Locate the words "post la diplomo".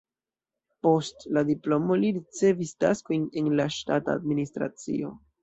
0.85-1.97